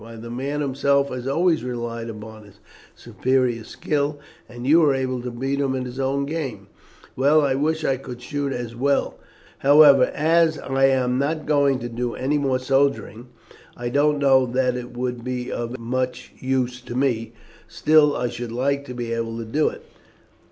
[0.03, 2.59] why the man himself had always relied upon his
[2.95, 6.65] superior skill, and you were able to beat him at his own game.
[7.15, 9.19] Well, I wish I could shoot as well.
[9.59, 13.29] However, as I am not going to do any more soldiering,
[13.77, 17.33] I don't know that it would be of much use to me;
[17.67, 19.85] still I should like to be able to do it."